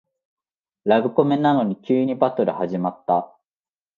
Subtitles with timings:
[0.83, 3.37] ラブコメなのに急にバトル始まった